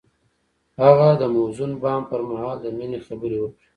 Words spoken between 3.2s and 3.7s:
وکړې.